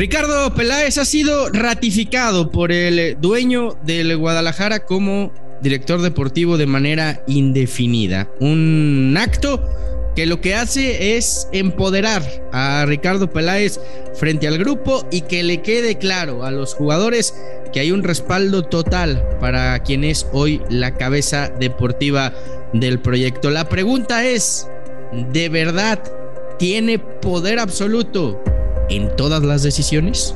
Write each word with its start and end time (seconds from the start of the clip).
Ricardo 0.00 0.54
Peláez 0.54 0.96
ha 0.96 1.04
sido 1.04 1.50
ratificado 1.50 2.50
por 2.50 2.72
el 2.72 3.20
dueño 3.20 3.76
del 3.84 4.16
Guadalajara 4.16 4.86
como 4.86 5.30
director 5.60 6.00
deportivo 6.00 6.56
de 6.56 6.64
manera 6.64 7.22
indefinida. 7.26 8.26
Un 8.40 9.14
acto 9.20 9.62
que 10.16 10.24
lo 10.24 10.40
que 10.40 10.54
hace 10.54 11.18
es 11.18 11.48
empoderar 11.52 12.22
a 12.50 12.86
Ricardo 12.86 13.30
Peláez 13.30 13.78
frente 14.14 14.48
al 14.48 14.56
grupo 14.56 15.06
y 15.10 15.20
que 15.20 15.42
le 15.42 15.60
quede 15.60 15.98
claro 15.98 16.46
a 16.46 16.50
los 16.50 16.72
jugadores 16.72 17.34
que 17.70 17.80
hay 17.80 17.92
un 17.92 18.02
respaldo 18.02 18.62
total 18.62 19.22
para 19.38 19.80
quien 19.80 20.04
es 20.04 20.26
hoy 20.32 20.62
la 20.70 20.94
cabeza 20.94 21.52
deportiva 21.60 22.32
del 22.72 23.00
proyecto. 23.00 23.50
La 23.50 23.68
pregunta 23.68 24.24
es, 24.24 24.66
¿de 25.30 25.50
verdad 25.50 26.02
tiene 26.58 26.98
poder 26.98 27.58
absoluto 27.58 28.42
en 28.90 29.14
todas 29.16 29.42
las 29.42 29.62
decisiones? 29.62 30.34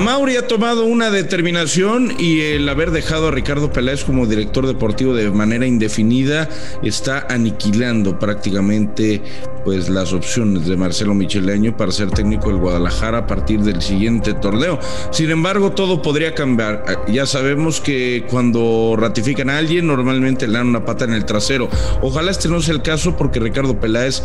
Mauri 0.00 0.36
ha 0.36 0.46
tomado 0.46 0.84
una 0.84 1.10
determinación 1.10 2.12
y 2.18 2.40
el 2.40 2.68
haber 2.68 2.92
dejado 2.92 3.28
a 3.28 3.30
Ricardo 3.32 3.72
Peláez 3.72 4.04
como 4.04 4.26
director 4.26 4.66
deportivo 4.66 5.14
de 5.14 5.30
manera 5.30 5.66
indefinida 5.66 6.48
está 6.82 7.26
aniquilando 7.28 8.18
prácticamente 8.18 9.22
pues 9.66 9.88
las 9.88 10.12
opciones 10.12 10.68
de 10.68 10.76
Marcelo 10.76 11.12
Micheleño 11.12 11.76
para 11.76 11.90
ser 11.90 12.12
técnico 12.12 12.50
del 12.50 12.58
Guadalajara 12.58 13.18
a 13.18 13.26
partir 13.26 13.62
del 13.62 13.82
siguiente 13.82 14.32
torneo. 14.32 14.78
Sin 15.10 15.28
embargo, 15.28 15.72
todo 15.72 16.00
podría 16.02 16.36
cambiar. 16.36 16.84
Ya 17.08 17.26
sabemos 17.26 17.80
que 17.80 18.24
cuando 18.30 18.94
ratifican 18.96 19.50
a 19.50 19.58
alguien 19.58 19.88
normalmente 19.88 20.46
le 20.46 20.58
dan 20.58 20.68
una 20.68 20.84
pata 20.84 21.04
en 21.04 21.14
el 21.14 21.24
trasero. 21.24 21.68
Ojalá 22.00 22.30
este 22.30 22.48
no 22.48 22.62
sea 22.62 22.74
el 22.74 22.82
caso 22.82 23.16
porque 23.16 23.40
Ricardo 23.40 23.80
Peláez 23.80 24.22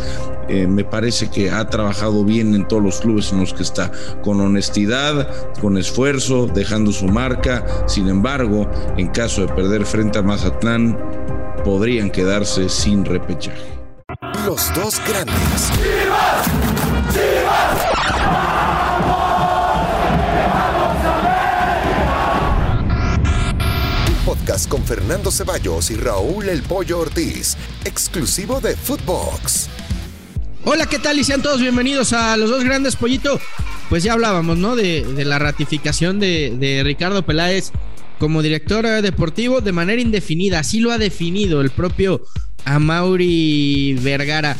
eh, 0.48 0.68
me 0.68 0.84
parece 0.84 1.28
que 1.28 1.50
ha 1.50 1.68
trabajado 1.68 2.24
bien 2.24 2.54
en 2.54 2.68
todos 2.68 2.84
los 2.84 3.00
clubes 3.00 3.32
en 3.32 3.40
los 3.40 3.52
que 3.52 3.64
está, 3.64 3.90
con 4.22 4.40
honestidad, 4.40 5.28
con 5.60 5.76
esfuerzo, 5.76 6.46
dejando 6.46 6.92
su 6.92 7.08
marca. 7.08 7.66
Sin 7.88 8.08
embargo, 8.08 8.70
en 8.96 9.08
caso 9.08 9.44
de 9.44 9.52
perder 9.52 9.86
frente 9.86 10.20
a 10.20 10.22
Mazatlán, 10.22 10.96
podrían 11.64 12.10
quedarse 12.10 12.68
sin 12.68 13.04
repechaje. 13.04 13.81
Los 14.46 14.74
dos 14.74 15.00
grandes. 15.06 15.70
Un 24.08 24.24
podcast 24.24 24.68
con 24.68 24.82
Fernando 24.84 25.30
Ceballos 25.30 25.90
y 25.90 25.96
Raúl 25.96 26.48
El 26.48 26.62
Pollo 26.62 27.00
Ortiz, 27.00 27.56
exclusivo 27.84 28.60
de 28.60 28.76
Footbox. 28.76 29.68
Hola, 30.64 30.86
¿qué 30.86 30.98
tal? 30.98 31.18
Y 31.18 31.24
sean 31.24 31.42
todos 31.42 31.60
bienvenidos 31.60 32.12
a 32.12 32.36
Los 32.36 32.50
Dos 32.50 32.64
Grandes 32.64 32.96
Pollito 32.96 33.40
pues 33.92 34.04
ya 34.04 34.14
hablábamos, 34.14 34.56
¿no? 34.56 34.74
De, 34.74 35.04
la 35.22 35.38
ratificación 35.38 36.18
de, 36.18 36.80
Ricardo 36.82 37.26
Peláez 37.26 37.72
como 38.18 38.40
director 38.40 38.86
deportivo 39.02 39.60
de 39.60 39.72
manera 39.72 40.00
indefinida. 40.00 40.60
Así 40.60 40.80
lo 40.80 40.92
ha 40.92 40.96
definido 40.96 41.60
el 41.60 41.68
propio 41.68 42.22
Amauri 42.64 43.96
Vergara. 44.00 44.56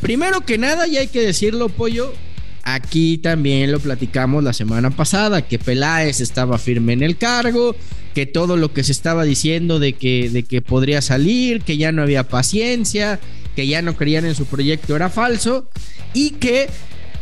Primero 0.00 0.42
que 0.42 0.58
nada, 0.58 0.86
y 0.86 0.96
hay 0.96 1.08
que 1.08 1.20
decirlo, 1.20 1.68
Pollo, 1.68 2.12
aquí 2.62 3.18
también 3.18 3.72
lo 3.72 3.80
platicamos 3.80 4.44
la 4.44 4.52
semana 4.52 4.90
pasada, 4.90 5.42
que 5.42 5.58
Peláez 5.58 6.20
estaba 6.20 6.58
firme 6.58 6.92
en 6.92 7.02
el 7.02 7.16
cargo, 7.16 7.74
que 8.14 8.26
todo 8.26 8.56
lo 8.56 8.72
que 8.72 8.84
se 8.84 8.92
estaba 8.92 9.24
diciendo 9.24 9.78
de 9.78 9.94
que, 9.94 10.30
de 10.30 10.42
que 10.42 10.62
podría 10.62 11.02
salir, 11.02 11.62
que 11.62 11.76
ya 11.76 11.92
no 11.92 12.02
había 12.02 12.28
paciencia, 12.28 13.20
que 13.54 13.66
ya 13.66 13.82
no 13.82 13.96
creían 13.96 14.26
en 14.26 14.34
su 14.34 14.44
proyecto 14.46 14.94
era 14.94 15.08
falso 15.08 15.68
y 16.12 16.30
que 16.30 16.68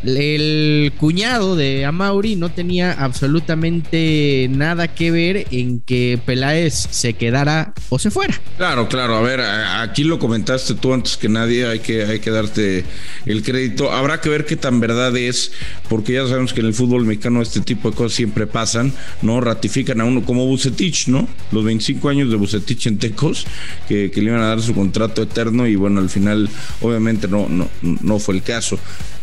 el 0.06 0.92
cuñado 0.98 1.56
de 1.56 1.84
Amauri 1.84 2.36
no 2.36 2.50
tenía 2.50 2.92
absolutamente 2.92 4.48
nada 4.50 4.88
que 4.88 5.10
ver 5.10 5.46
en 5.50 5.80
que 5.80 6.18
Peláez 6.24 6.74
se 6.90 7.14
quedara 7.14 7.74
o 7.88 7.98
se 7.98 8.10
fuera. 8.10 8.40
Claro, 8.56 8.88
claro. 8.88 9.16
A 9.16 9.22
ver, 9.22 9.40
aquí 9.40 10.04
lo 10.04 10.18
comentaste 10.18 10.74
tú 10.74 10.92
antes 10.92 11.16
que 11.16 11.28
nadie. 11.28 11.66
Hay 11.66 11.80
que, 11.80 12.04
hay 12.04 12.20
que 12.20 12.30
darte 12.30 12.84
el 13.26 13.42
crédito. 13.42 13.92
Habrá 13.92 14.20
que 14.20 14.28
ver 14.28 14.44
qué 14.44 14.56
tan 14.56 14.80
verdad 14.80 15.16
es, 15.16 15.52
porque 15.88 16.14
ya 16.14 16.26
sabemos 16.26 16.52
que 16.52 16.60
en 16.60 16.66
el 16.66 16.74
fútbol 16.74 17.04
mexicano 17.04 17.42
este 17.42 17.60
tipo 17.60 17.90
de 17.90 17.96
cosas 17.96 18.12
siempre 18.12 18.46
pasan, 18.46 18.92
¿no? 19.22 19.40
Ratifican 19.40 20.00
a 20.00 20.04
uno 20.04 20.24
como 20.24 20.46
Bucetich, 20.46 21.08
¿no? 21.08 21.28
Los 21.52 21.64
25 21.64 22.08
años 22.08 22.30
de 22.30 22.36
Bucetich 22.36 22.86
en 22.86 22.98
Tecos, 22.98 23.46
que, 23.88 24.10
que 24.10 24.20
le 24.20 24.30
iban 24.30 24.42
a 24.42 24.48
dar 24.48 24.60
su 24.60 24.74
contrato 24.74 25.22
eterno 25.22 25.66
y 25.66 25.76
bueno, 25.76 26.00
al 26.00 26.10
final 26.10 26.48
obviamente 26.80 27.28
no, 27.28 27.48
no, 27.48 27.68
no 27.82 28.18
fue 28.18 28.34
el 28.34 28.42
caso. 28.42 28.78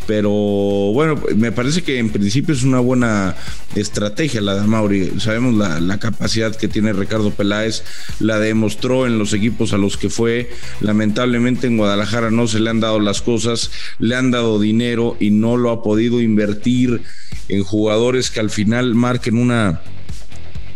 Pero 0.06 0.30
bueno, 0.30 1.20
me 1.36 1.52
parece 1.52 1.82
que 1.82 1.98
en 1.98 2.10
principio 2.10 2.54
es 2.54 2.64
una 2.64 2.80
buena 2.80 3.36
estrategia 3.74 4.40
la 4.40 4.54
de 4.56 4.66
Mauri. 4.66 5.12
Sabemos 5.18 5.54
la, 5.54 5.98
capacidad 5.98 6.54
que 6.56 6.68
tiene 6.68 6.92
Ricardo 6.92 7.30
Peláez, 7.30 7.84
la 8.18 8.38
demostró 8.38 9.06
en 9.06 9.18
los 9.18 9.32
equipos 9.32 9.72
a 9.72 9.78
los 9.78 9.96
que 9.96 10.10
fue. 10.10 10.50
Lamentablemente 10.80 11.66
en 11.66 11.76
Guadalajara 11.76 12.30
no 12.30 12.48
se 12.48 12.60
le 12.60 12.70
han 12.70 12.80
dado 12.80 12.98
las 12.98 13.22
cosas, 13.22 13.70
le 13.98 14.16
han 14.16 14.30
dado 14.30 14.60
dinero 14.60 15.16
y 15.20 15.30
no 15.30 15.56
lo 15.56 15.70
ha 15.70 15.82
podido 15.82 16.20
invertir 16.20 17.02
en 17.48 17.62
jugadores 17.62 18.30
que 18.30 18.40
al 18.40 18.50
final 18.50 18.94
marquen 18.94 19.36
una 19.36 19.82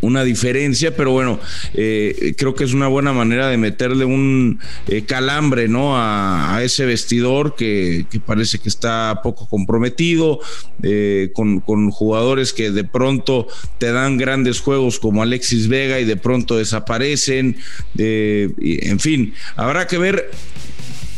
una 0.01 0.25
diferencia, 0.25 0.97
pero 0.97 1.11
bueno, 1.13 1.41
eh, 1.75 2.35
creo 2.37 2.55
que 2.55 2.65
es 2.65 2.73
una 2.73 2.89
buena 2.89 3.13
manera 3.13 3.49
de 3.49 3.57
meterle 3.57 4.05
un 4.05 4.61
eh, 4.89 5.03
calambre 5.05 5.69
¿no? 5.69 5.97
A, 5.97 6.61
ese 6.63 6.87
vestidor 6.87 7.55
que, 7.55 8.07
parece 8.25 8.59
que 8.59 8.69
está 8.69 9.21
poco 9.23 9.49
comprometido, 9.49 10.41
eh, 10.83 11.31
con, 11.35 11.61
jugadores 11.91 12.53
que 12.53 12.71
de 12.71 12.85
pronto 12.85 13.47
te 13.79 13.93
dan 13.93 14.17
grandes 14.17 14.61
juegos 14.61 14.99
como 14.99 15.23
Alexis 15.23 15.69
Vega 15.69 16.01
y 16.01 16.05
de 16.05 16.17
pronto 16.17 16.57
desaparecen. 16.57 17.57
en 17.97 19.01
fin, 19.01 19.35
habrá 19.55 19.87
que 19.87 19.99
ver 19.99 20.31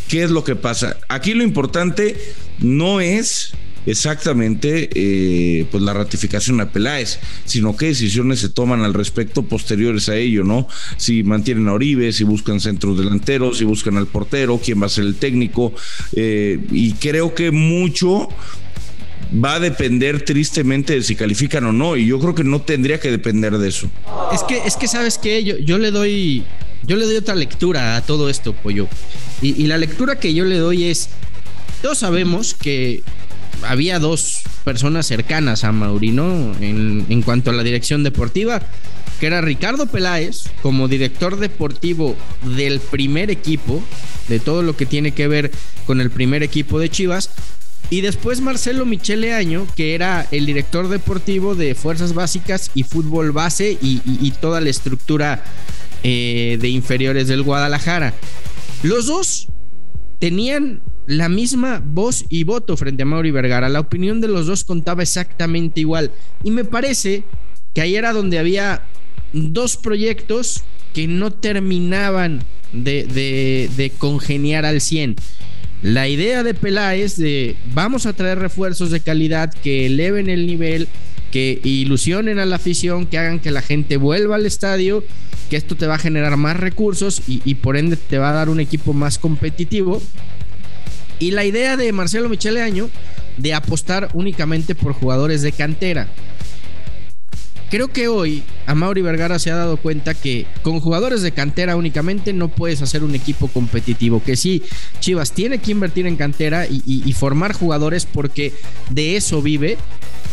qué 0.08 0.22
es 0.22 0.30
lo 0.30 0.44
que 0.44 0.56
pasa. 0.56 0.96
Aquí 1.08 1.34
lo 1.34 1.44
importante 1.44 2.16
no 2.58 3.00
es 3.00 3.52
exactamente 3.86 4.90
eh, 4.94 5.66
pues 5.70 5.82
la 5.82 5.94
ratificación 5.94 6.60
a 6.60 6.70
Peláez, 6.70 7.18
sino 7.44 7.76
qué 7.76 7.86
decisiones 7.86 8.40
se 8.40 8.48
toman 8.48 8.82
al 8.82 8.94
respecto 8.94 9.42
posteriores 9.42 10.08
a 10.08 10.16
ello, 10.16 10.44
¿no? 10.44 10.68
Si 10.96 11.22
mantienen 11.22 11.68
a 11.68 11.72
Oribe, 11.72 12.12
si 12.12 12.24
buscan 12.24 12.60
centros 12.60 12.98
delanteros, 12.98 13.58
si 13.58 13.64
buscan 13.64 13.96
al 13.96 14.06
portero, 14.06 14.60
quién 14.62 14.80
va 14.80 14.86
a 14.86 14.90
ser 14.90 15.04
el 15.04 15.14
técnico, 15.14 15.72
eh, 16.14 16.58
y 16.70 16.92
creo 16.92 17.34
que 17.34 17.50
mucho 17.50 18.28
va 19.32 19.54
a 19.54 19.60
depender 19.60 20.24
tristemente 20.24 20.94
de 20.94 21.02
si 21.02 21.14
califican 21.14 21.64
o 21.64 21.72
no, 21.72 21.96
y 21.96 22.06
yo 22.06 22.18
creo 22.18 22.34
que 22.34 22.44
no 22.44 22.62
tendría 22.62 22.98
que 23.00 23.10
depender 23.10 23.58
de 23.58 23.68
eso. 23.68 23.88
Es 24.32 24.42
que, 24.44 24.58
es 24.66 24.76
que 24.76 24.88
sabes 24.88 25.18
que 25.18 25.44
yo, 25.44 25.58
yo 25.58 25.78
le 25.78 25.90
doy, 25.90 26.44
yo 26.84 26.96
le 26.96 27.04
doy 27.04 27.16
otra 27.16 27.34
lectura 27.34 27.96
a 27.96 28.02
todo 28.02 28.28
esto, 28.28 28.52
pollo. 28.52 28.88
Y, 29.42 29.62
y 29.62 29.66
la 29.66 29.78
lectura 29.78 30.18
que 30.18 30.34
yo 30.34 30.44
le 30.44 30.56
doy 30.56 30.84
es, 30.84 31.10
todos 31.82 31.98
sabemos 31.98 32.54
que 32.54 33.02
había 33.62 33.98
dos 33.98 34.42
personas 34.64 35.06
cercanas 35.06 35.64
a 35.64 35.72
Maurino 35.72 36.54
en, 36.60 37.06
en 37.08 37.22
cuanto 37.22 37.50
a 37.50 37.54
la 37.54 37.62
dirección 37.62 38.02
deportiva, 38.02 38.62
que 39.20 39.26
era 39.26 39.40
Ricardo 39.40 39.86
Peláez 39.86 40.44
como 40.62 40.88
director 40.88 41.38
deportivo 41.38 42.16
del 42.56 42.80
primer 42.80 43.30
equipo, 43.30 43.82
de 44.28 44.40
todo 44.40 44.62
lo 44.62 44.76
que 44.76 44.86
tiene 44.86 45.12
que 45.12 45.28
ver 45.28 45.50
con 45.86 46.00
el 46.00 46.10
primer 46.10 46.42
equipo 46.42 46.78
de 46.78 46.88
Chivas, 46.88 47.30
y 47.90 48.02
después 48.02 48.40
Marcelo 48.40 48.84
Michele 48.84 49.32
Año, 49.32 49.66
que 49.74 49.94
era 49.94 50.26
el 50.30 50.44
director 50.44 50.88
deportivo 50.88 51.54
de 51.54 51.74
Fuerzas 51.74 52.12
Básicas 52.12 52.70
y 52.74 52.82
Fútbol 52.82 53.32
Base 53.32 53.78
y, 53.80 54.30
toda 54.40 54.60
la 54.60 54.68
estructura 54.68 55.42
eh, 56.02 56.58
de 56.60 56.68
inferiores 56.68 57.28
del 57.28 57.42
Guadalajara. 57.42 58.12
Los 58.82 59.06
dos 59.06 59.48
tenían 60.18 60.82
la 61.08 61.30
misma 61.30 61.82
voz 61.82 62.26
y 62.28 62.44
voto 62.44 62.76
frente 62.76 63.02
a 63.02 63.06
Mauri 63.06 63.30
Vergara. 63.30 63.70
La 63.70 63.80
opinión 63.80 64.20
de 64.20 64.28
los 64.28 64.46
dos 64.46 64.62
contaba 64.62 65.02
exactamente 65.02 65.80
igual. 65.80 66.12
Y 66.44 66.50
me 66.50 66.64
parece 66.64 67.24
que 67.72 67.80
ahí 67.80 67.96
era 67.96 68.12
donde 68.12 68.38
había 68.38 68.82
dos 69.32 69.78
proyectos 69.78 70.64
que 70.92 71.08
no 71.08 71.32
terminaban 71.32 72.44
de, 72.74 73.90
congeniar 73.96 74.66
al 74.66 74.82
100. 74.82 75.16
La 75.80 76.08
idea 76.08 76.42
de 76.42 76.52
Peláez 76.52 77.16
de 77.16 77.56
vamos 77.72 78.04
a 78.04 78.12
traer 78.12 78.38
refuerzos 78.38 78.90
de 78.90 79.00
calidad 79.00 79.50
que 79.50 79.86
eleven 79.86 80.28
el 80.28 80.46
nivel, 80.46 80.88
que 81.30 81.58
ilusionen 81.64 82.38
a 82.38 82.44
la 82.44 82.56
afición, 82.56 83.06
que 83.06 83.16
hagan 83.16 83.40
que 83.40 83.50
la 83.50 83.62
gente 83.62 83.96
vuelva 83.96 84.36
al 84.36 84.44
estadio, 84.44 85.02
que 85.48 85.56
esto 85.56 85.74
te 85.74 85.86
va 85.86 85.94
a 85.94 85.98
generar 85.98 86.36
más 86.36 86.58
recursos 86.58 87.22
y 87.26 87.54
por 87.54 87.78
ende 87.78 87.96
te 87.96 88.18
va 88.18 88.28
a 88.28 88.34
dar 88.34 88.50
un 88.50 88.60
equipo 88.60 88.92
más 88.92 89.18
competitivo. 89.18 90.02
Y 91.18 91.32
la 91.32 91.44
idea 91.44 91.76
de 91.76 91.92
Marcelo 91.92 92.28
Michele 92.28 92.62
Año 92.62 92.90
de 93.36 93.54
apostar 93.54 94.08
únicamente 94.14 94.74
por 94.74 94.92
jugadores 94.92 95.42
de 95.42 95.52
cantera. 95.52 96.08
Creo 97.70 97.88
que 97.88 98.08
hoy 98.08 98.42
a 98.66 98.74
Mauri 98.74 99.02
Vergara 99.02 99.38
se 99.38 99.50
ha 99.50 99.56
dado 99.56 99.76
cuenta 99.76 100.14
que 100.14 100.46
con 100.62 100.80
jugadores 100.80 101.22
de 101.22 101.32
cantera 101.32 101.76
únicamente 101.76 102.32
no 102.32 102.48
puedes 102.48 102.82
hacer 102.82 103.04
un 103.04 103.14
equipo 103.14 103.48
competitivo. 103.48 104.22
Que 104.22 104.36
sí, 104.36 104.62
Chivas 105.00 105.32
tiene 105.32 105.58
que 105.58 105.72
invertir 105.72 106.06
en 106.06 106.16
cantera 106.16 106.66
y, 106.66 107.12
formar 107.18 107.52
jugadores 107.52 108.06
porque 108.06 108.52
de 108.90 109.16
eso 109.16 109.42
vive, 109.42 109.76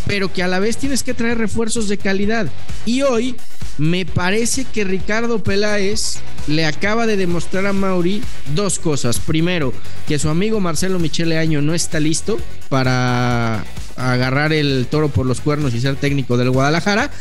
pero 0.06 0.32
que 0.32 0.44
a 0.44 0.48
la 0.48 0.60
vez 0.60 0.78
tienes 0.78 1.02
que 1.02 1.14
traer 1.14 1.38
refuerzos 1.38 1.88
de 1.88 1.98
calidad. 1.98 2.48
Y 2.86 3.02
hoy 3.02 3.36
me 3.78 4.06
parece 4.06 4.66
que 4.66 4.84
Ricardo 4.84 5.44
Peláez 5.44 6.18
le 6.48 6.66
acaba 6.66 7.08
de 7.08 7.18
demostrar 7.18 7.66
a 7.66 7.74
Mauri 7.74 8.22
dos 8.54 8.78
cosas. 8.78 9.20
Primero, 9.20 9.74
que 10.08 10.20
su 10.20 10.30
amigo 10.30 10.60
Marcelo 10.60 11.00
Michele 11.00 11.38
Año 11.38 11.62
no 11.62 11.74
está 11.74 12.00
listo 12.00 12.38
para 12.70 13.66
agarrar 13.96 14.54
el 14.54 14.88
toro 14.90 15.10
por 15.10 15.26
los 15.26 15.42
cuernos 15.42 15.74
y 15.74 15.80
ser 15.80 15.96
técnico 15.96 16.38
del 16.38 16.52
Guadalajara. 16.52 17.12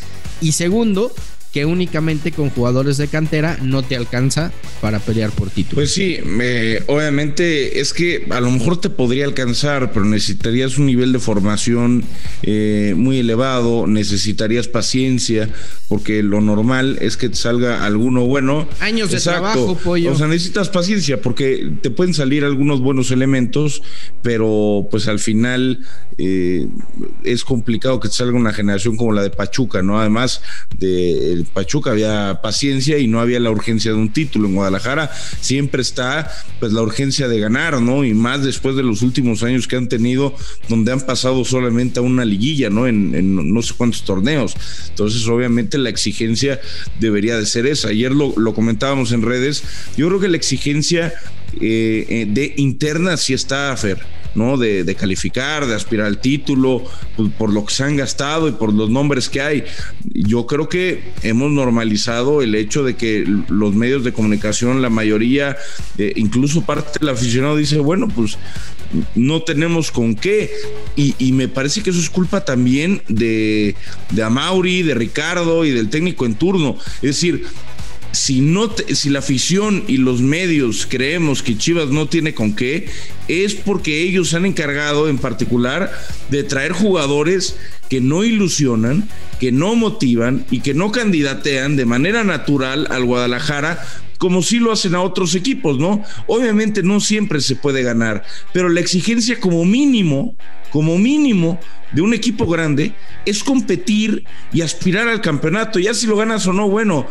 Y 0.40 0.52
segundo, 0.52 1.12
que 1.54 1.64
únicamente 1.64 2.32
con 2.32 2.50
jugadores 2.50 2.96
de 2.96 3.06
cantera 3.06 3.58
no 3.62 3.84
te 3.84 3.94
alcanza 3.94 4.50
para 4.80 4.98
pelear 4.98 5.30
por 5.30 5.50
título. 5.50 5.76
Pues 5.76 5.94
sí, 5.94 6.18
obviamente 6.88 7.78
es 7.78 7.92
que 7.92 8.26
a 8.30 8.40
lo 8.40 8.50
mejor 8.50 8.80
te 8.80 8.90
podría 8.90 9.24
alcanzar, 9.24 9.92
pero 9.92 10.04
necesitarías 10.04 10.78
un 10.78 10.86
nivel 10.86 11.12
de 11.12 11.20
formación 11.20 12.02
eh, 12.42 12.94
muy 12.96 13.20
elevado, 13.20 13.86
necesitarías 13.86 14.66
paciencia, 14.66 15.48
porque 15.86 16.24
lo 16.24 16.40
normal 16.40 16.98
es 17.00 17.16
que 17.16 17.28
te 17.28 17.36
salga 17.36 17.84
alguno 17.84 18.26
bueno. 18.26 18.68
Años 18.80 19.12
de 19.12 19.20
trabajo, 19.20 19.76
pollo. 19.76 20.10
O 20.10 20.16
sea, 20.16 20.26
necesitas 20.26 20.70
paciencia, 20.70 21.22
porque 21.22 21.70
te 21.82 21.90
pueden 21.90 22.14
salir 22.14 22.42
algunos 22.42 22.80
buenos 22.80 23.12
elementos, 23.12 23.80
pero 24.22 24.88
pues 24.90 25.06
al 25.06 25.20
final 25.20 25.86
eh, 26.16 26.68
es 27.24 27.44
complicado 27.44 27.98
que 27.98 28.08
salga 28.08 28.36
una 28.36 28.52
generación 28.52 28.96
como 28.96 29.12
la 29.12 29.22
de 29.22 29.30
Pachuca, 29.30 29.82
¿no? 29.82 29.98
Además 29.98 30.42
de 30.78 31.44
Pachuca 31.52 31.90
había 31.90 32.40
paciencia 32.42 32.98
y 32.98 33.08
no 33.08 33.20
había 33.20 33.40
la 33.40 33.50
urgencia 33.50 33.92
de 33.92 33.98
un 33.98 34.12
título. 34.12 34.48
En 34.48 34.54
Guadalajara 34.54 35.10
siempre 35.40 35.82
está 35.82 36.30
pues 36.60 36.72
la 36.72 36.82
urgencia 36.82 37.28
de 37.28 37.40
ganar, 37.40 37.80
¿no? 37.80 38.04
Y 38.04 38.14
más 38.14 38.44
después 38.44 38.76
de 38.76 38.82
los 38.82 39.02
últimos 39.02 39.42
años 39.42 39.66
que 39.66 39.76
han 39.76 39.88
tenido, 39.88 40.34
donde 40.68 40.92
han 40.92 41.00
pasado 41.00 41.44
solamente 41.44 41.98
a 41.98 42.02
una 42.02 42.24
liguilla, 42.24 42.70
¿no? 42.70 42.86
En, 42.86 43.52
no 43.52 43.62
sé 43.62 43.74
cuántos 43.76 44.04
torneos. 44.04 44.54
Entonces, 44.90 45.26
obviamente, 45.26 45.78
la 45.78 45.88
exigencia 45.88 46.60
debería 47.00 47.36
de 47.36 47.46
ser 47.46 47.66
esa. 47.66 47.88
Ayer 47.88 48.12
lo, 48.12 48.54
comentábamos 48.54 49.12
en 49.12 49.22
redes. 49.22 49.64
Yo 49.96 50.06
creo 50.08 50.20
que 50.20 50.28
la 50.28 50.36
exigencia 50.36 51.12
eh, 51.60 52.06
eh, 52.08 52.26
de 52.28 52.54
interna 52.56 53.16
sí 53.16 53.34
está, 53.34 53.76
Fer 53.76 54.23
¿no? 54.34 54.56
De, 54.56 54.94
calificar, 54.98 55.66
de 55.66 55.74
aspirar 55.74 56.06
al 56.06 56.18
título, 56.18 56.84
pues, 57.16 57.30
por 57.36 57.52
lo 57.52 57.64
que 57.64 57.74
se 57.74 57.84
han 57.84 57.96
gastado 57.96 58.48
y 58.48 58.52
por 58.52 58.72
los 58.72 58.90
nombres 58.90 59.28
que 59.28 59.40
hay. 59.40 59.64
Yo 60.12 60.46
creo 60.46 60.68
que 60.68 61.02
hemos 61.22 61.50
normalizado 61.50 62.42
el 62.42 62.54
hecho 62.54 62.84
de 62.84 62.96
que 62.96 63.24
los 63.48 63.74
medios 63.74 64.04
de 64.04 64.12
comunicación, 64.12 64.82
la 64.82 64.90
mayoría, 64.90 65.56
eh, 65.98 66.12
incluso 66.16 66.62
parte 66.62 66.98
del 67.00 67.08
aficionado 67.10 67.56
dice, 67.56 67.78
bueno, 67.78 68.08
pues 68.08 68.38
no 69.14 69.42
tenemos 69.42 69.90
con 69.90 70.14
qué. 70.14 70.50
Y, 70.96 71.32
me 71.32 71.48
parece 71.48 71.82
que 71.82 71.90
eso 71.90 71.98
es 71.98 72.10
culpa 72.10 72.44
también 72.44 73.02
de, 73.08 73.74
de 74.10 74.22
Amauri, 74.22 74.82
de 74.82 74.94
Ricardo 74.94 75.64
y 75.64 75.70
del 75.70 75.90
técnico 75.90 76.26
en 76.26 76.36
turno. 76.36 76.76
Es 76.96 77.10
decir, 77.20 77.44
si, 78.14 78.40
no 78.40 78.70
si 78.92 79.10
la 79.10 79.18
afición 79.18 79.84
y 79.86 79.98
los 79.98 80.20
medios 80.20 80.86
creemos 80.88 81.42
que 81.42 81.58
Chivas 81.58 81.88
no 81.88 82.08
tiene 82.08 82.34
con 82.34 82.54
qué, 82.54 82.88
es 83.28 83.54
porque 83.54 84.02
ellos 84.02 84.30
se 84.30 84.36
han 84.36 84.46
encargado 84.46 85.08
en 85.08 85.18
particular 85.18 85.92
de 86.30 86.42
traer 86.44 86.72
jugadores 86.72 87.56
que 87.88 88.00
no 88.00 88.24
ilusionan, 88.24 89.08
que 89.40 89.52
no 89.52 89.74
motivan 89.74 90.46
y 90.50 90.60
que 90.60 90.74
no 90.74 90.92
candidatean 90.92 91.76
de 91.76 91.84
manera 91.84 92.24
natural 92.24 92.86
al 92.90 93.04
Guadalajara 93.04 93.84
como 94.24 94.40
si 94.40 94.58
lo 94.58 94.72
hacen 94.72 94.94
a 94.94 95.02
otros 95.02 95.34
equipos, 95.34 95.78
¿no? 95.78 96.02
Obviamente 96.26 96.82
no 96.82 96.98
siempre 96.98 97.42
se 97.42 97.56
puede 97.56 97.82
ganar, 97.82 98.24
pero 98.54 98.70
la 98.70 98.80
exigencia 98.80 99.38
como 99.38 99.66
mínimo, 99.66 100.34
como 100.70 100.96
mínimo 100.96 101.60
de 101.92 102.00
un 102.00 102.14
equipo 102.14 102.46
grande 102.46 102.94
es 103.26 103.44
competir 103.44 104.24
y 104.50 104.62
aspirar 104.62 105.08
al 105.08 105.20
campeonato. 105.20 105.78
Ya 105.78 105.92
si 105.92 106.06
lo 106.06 106.16
ganas 106.16 106.46
o 106.46 106.54
no, 106.54 106.70
bueno, 106.70 107.06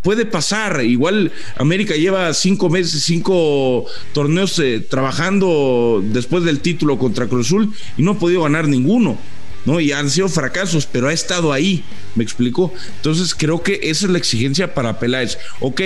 puede 0.00 0.24
pasar. 0.24 0.82
Igual 0.82 1.32
América 1.58 1.96
lleva 1.96 2.32
cinco 2.32 2.70
meses, 2.70 3.02
cinco 3.02 3.84
torneos 4.14 4.58
eh, 4.58 4.80
trabajando 4.80 6.02
después 6.02 6.44
del 6.44 6.60
título 6.60 6.96
contra 6.96 7.26
Cruz 7.26 7.48
Azul 7.48 7.74
y 7.98 8.02
no 8.02 8.12
ha 8.12 8.18
podido 8.18 8.44
ganar 8.44 8.68
ninguno. 8.68 9.18
¿No? 9.66 9.80
Y 9.80 9.92
han 9.92 10.08
sido 10.08 10.28
fracasos, 10.28 10.86
pero 10.86 11.08
ha 11.08 11.12
estado 11.12 11.52
ahí, 11.52 11.84
¿me 12.14 12.24
explico? 12.24 12.72
Entonces 12.96 13.34
creo 13.34 13.62
que 13.62 13.80
esa 13.82 14.06
es 14.06 14.12
la 14.12 14.18
exigencia 14.18 14.72
para 14.72 14.98
Peláez. 14.98 15.38
Ok, 15.60 15.82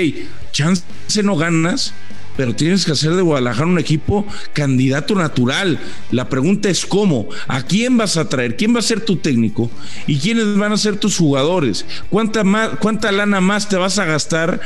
chance 0.52 0.84
no 1.24 1.36
ganas, 1.36 1.92
pero 2.36 2.54
tienes 2.54 2.84
que 2.84 2.92
hacer 2.92 3.14
de 3.14 3.22
Guadalajara 3.22 3.66
un 3.66 3.78
equipo 3.78 4.26
candidato 4.52 5.14
natural. 5.14 5.78
La 6.10 6.28
pregunta 6.28 6.68
es 6.68 6.86
cómo, 6.86 7.28
a 7.48 7.62
quién 7.62 7.96
vas 7.96 8.16
a 8.16 8.28
traer, 8.28 8.56
quién 8.56 8.74
va 8.74 8.78
a 8.78 8.82
ser 8.82 9.00
tu 9.00 9.16
técnico 9.16 9.70
y 10.06 10.18
quiénes 10.18 10.56
van 10.56 10.72
a 10.72 10.76
ser 10.76 10.96
tus 10.96 11.16
jugadores, 11.16 11.84
cuánta, 12.10 12.44
más, 12.44 12.70
cuánta 12.78 13.10
lana 13.12 13.40
más 13.40 13.68
te 13.68 13.76
vas 13.76 13.98
a 13.98 14.04
gastar 14.04 14.60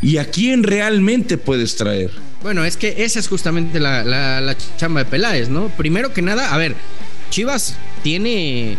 y 0.00 0.16
a 0.16 0.30
quién 0.30 0.62
realmente 0.62 1.36
puedes 1.36 1.76
traer. 1.76 2.10
Bueno, 2.42 2.64
es 2.64 2.76
que 2.76 3.04
esa 3.04 3.20
es 3.20 3.28
justamente 3.28 3.78
la, 3.78 4.02
la 4.02 4.56
chamba 4.76 5.04
de 5.04 5.10
Peláez, 5.10 5.48
¿no? 5.48 5.68
Primero 5.68 6.12
que 6.12 6.22
nada, 6.22 6.52
a 6.52 6.58
ver, 6.58 6.74
Chivas 7.30 7.76
tiene 8.02 8.76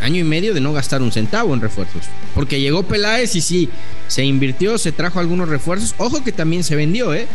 año 0.00 0.20
y 0.20 0.24
medio 0.24 0.54
de 0.54 0.60
no 0.60 0.72
gastar 0.72 1.02
un 1.02 1.12
centavo 1.12 1.54
en 1.54 1.60
refuerzos. 1.60 2.02
Porque 2.34 2.60
llegó 2.60 2.82
Peláez 2.82 3.36
y 3.36 3.40
sí, 3.40 3.68
se 4.08 4.24
invirtió, 4.24 4.78
se 4.78 4.92
trajo 4.92 5.20
algunos 5.20 5.48
refuerzos. 5.48 5.94
Ojo 5.98 6.24
que 6.24 6.32
también 6.32 6.64
se 6.64 6.76
vendió, 6.76 7.14
¿eh? 7.14 7.26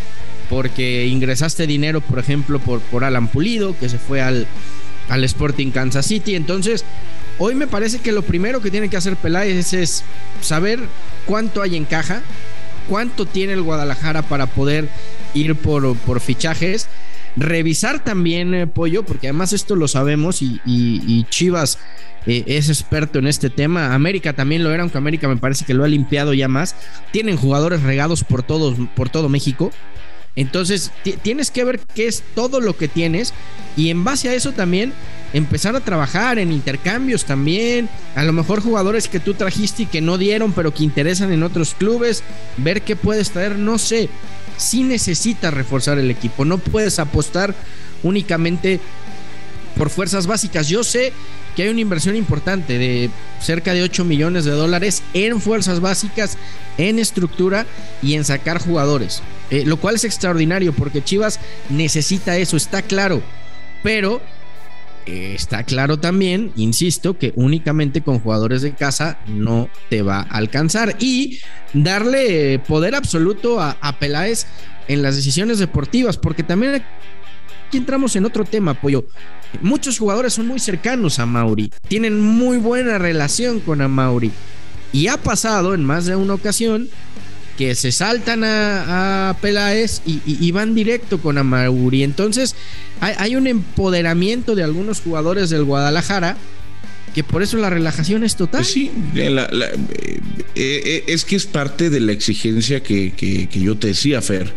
Porque 0.49 1.07
ingresaste 1.07 1.67
dinero, 1.67 2.01
por 2.01 2.19
ejemplo, 2.19 2.59
por, 2.59 2.79
por 2.81 3.03
Alan 3.03 3.27
Pulido, 3.27 3.77
que 3.77 3.89
se 3.89 3.97
fue 3.97 4.21
al, 4.21 4.47
al 5.09 5.23
Sporting 5.23 5.71
Kansas 5.71 6.05
City. 6.05 6.35
Entonces, 6.35 6.83
hoy 7.39 7.55
me 7.55 7.67
parece 7.67 7.99
que 7.99 8.11
lo 8.11 8.21
primero 8.21 8.61
que 8.61 8.71
tiene 8.71 8.89
que 8.89 8.97
hacer 8.97 9.15
Peláez 9.15 9.73
es 9.73 10.03
saber 10.41 10.79
cuánto 11.25 11.61
hay 11.61 11.75
en 11.75 11.85
caja, 11.85 12.21
cuánto 12.89 13.25
tiene 13.25 13.53
el 13.53 13.61
Guadalajara 13.61 14.21
para 14.23 14.47
poder 14.47 14.87
ir 15.33 15.55
por, 15.55 15.95
por 15.97 16.19
fichajes 16.19 16.87
Revisar 17.37 18.03
también, 18.03 18.53
eh, 18.53 18.67
Pollo, 18.67 19.03
porque 19.03 19.27
además 19.27 19.51
esto 19.51 19.75
lo 19.75 19.87
sabemos 19.87 20.41
y, 20.41 21.25
Chivas 21.29 21.77
eh, 22.25 22.43
es 22.47 22.69
experto 22.69 23.19
en 23.19 23.27
este 23.27 23.49
tema. 23.49 23.93
América 23.93 24.33
también 24.33 24.63
lo 24.63 24.71
era, 24.71 24.83
aunque 24.83 24.97
América 24.97 25.27
me 25.27 25.37
parece 25.37 25.65
que 25.65 25.73
lo 25.73 25.83
ha 25.83 25.87
limpiado 25.87 26.33
ya 26.33 26.47
más. 26.47 26.75
Tienen 27.11 27.35
jugadores 27.35 27.83
regados 27.83 28.23
por, 28.23 28.43
todos, 28.43 28.77
por 28.95 29.09
todo 29.09 29.27
México. 29.27 29.71
Entonces, 30.37 30.91
tienes 31.21 31.49
que 31.49 31.63
ver 31.63 31.79
qué 31.79 32.07
es 32.07 32.23
todo 32.35 32.59
lo 32.59 32.75
que 32.75 32.89
tienes 32.89 33.33
y 33.77 33.89
en 33.89 34.03
base 34.03 34.27
a 34.27 34.33
eso 34.33 34.51
también 34.51 34.91
empezar 35.31 35.77
a 35.77 35.79
trabajar 35.79 36.39
en 36.39 36.51
intercambios 36.51 37.23
también. 37.23 37.87
A 38.15 38.23
lo 38.23 38.33
mejor 38.33 38.61
jugadores 38.61 39.07
que 39.07 39.21
tú 39.21 39.33
trajiste 39.33 39.83
y 39.83 39.85
que 39.85 40.01
no 40.01 40.17
dieron, 40.17 40.51
pero 40.51 40.73
que 40.73 40.83
interesan 40.83 41.31
en 41.31 41.43
otros 41.43 41.73
clubes. 41.73 42.21
Ver 42.57 42.81
qué 42.81 42.97
puedes 42.97 43.31
traer, 43.31 43.57
no 43.57 43.77
sé 43.77 44.09
sí 44.57 44.83
necesitas 44.83 45.53
reforzar 45.53 45.97
el 45.99 46.11
equipo. 46.11 46.45
No 46.45 46.57
puedes 46.57 46.99
apostar 46.99 47.55
únicamente 48.03 48.79
por 49.77 49.89
fuerzas 49.89 50.27
básicas. 50.27 50.67
Yo 50.67 50.83
sé 50.83 51.13
que 51.55 51.63
hay 51.63 51.69
una 51.69 51.81
inversión 51.81 52.15
importante 52.15 52.77
de 52.77 53.09
cerca 53.41 53.73
de 53.73 53.83
8 53.83 54.03
millones 54.05 54.45
de 54.45 54.51
dólares 54.51 55.03
en 55.13 55.39
fuerzas 55.39 55.79
básicas, 55.79 56.37
en 56.77 56.99
estructura 56.99 57.65
y 58.01 58.15
en 58.15 58.25
sacar 58.25 58.59
jugadores. 58.59 59.21
Eh, 59.49 59.63
lo 59.65 59.77
cual 59.77 59.95
es 59.95 60.03
extraordinario 60.03 60.73
porque 60.73 61.03
Chivas 61.03 61.39
necesita 61.69 62.37
eso, 62.37 62.57
está 62.57 62.81
claro. 62.81 63.21
Pero 63.83 64.21
está 65.05 65.63
claro 65.63 65.99
también, 65.99 66.51
insisto, 66.55 67.17
que 67.17 67.33
únicamente 67.35 68.01
con 68.01 68.19
jugadores 68.19 68.61
de 68.61 68.73
casa 68.73 69.19
no 69.27 69.69
te 69.89 70.01
va 70.01 70.19
a 70.21 70.37
alcanzar. 70.37 70.95
Y 70.99 71.39
darle 71.73 72.59
poder 72.59 72.95
absoluto 72.95 73.61
a, 73.61 73.99
Peláez 73.99 74.47
en 74.87 75.01
las 75.01 75.15
decisiones 75.15 75.59
deportivas, 75.59 76.17
porque 76.17 76.43
también 76.43 76.83
aquí 77.67 77.77
entramos 77.77 78.15
en 78.15 78.25
otro 78.25 78.45
tema, 78.45 78.73
Pollo. 78.73 79.05
Muchos 79.61 79.99
jugadores 79.99 80.33
son 80.33 80.47
muy 80.47 80.59
cercanos 80.59 81.19
a 81.19 81.25
Mauri, 81.25 81.71
tienen 81.87 82.19
muy 82.19 82.57
buena 82.57 82.97
relación 82.97 83.59
con 83.59 83.89
Mauri. 83.89 84.31
Y 84.91 85.07
ha 85.07 85.17
pasado 85.17 85.73
en 85.73 85.83
más 85.83 86.05
de 86.05 86.15
una 86.15 86.33
ocasión 86.33 86.89
que 87.57 87.75
se 87.75 87.91
saltan 87.91 88.43
a, 88.43 89.35
Peláez 89.41 90.01
y, 90.05 90.51
van 90.51 90.75
directo 90.75 91.19
con 91.19 91.37
Amauri. 91.37 92.03
Entonces 92.03 92.55
hay, 92.99 93.35
un 93.35 93.47
empoderamiento 93.47 94.55
de 94.55 94.63
algunos 94.63 95.01
jugadores 95.01 95.49
del 95.49 95.63
Guadalajara 95.63 96.37
que 97.13 97.23
por 97.23 97.41
eso 97.43 97.57
la 97.57 97.69
relajación 97.69 98.23
es 98.23 98.35
total. 98.35 98.61
Pues 98.61 98.73
sí, 98.73 98.91
eh, 99.15 99.47
eh, 100.55 101.03
es 101.07 101.23
que 101.23 101.37
es 101.37 101.45
parte 101.45 101.89
de 101.89 102.01
la 102.01 102.11
exigencia 102.11 102.83
que, 102.83 103.47
yo 103.51 103.77
te 103.77 103.87
decía, 103.87 104.21
Fer. 104.21 104.53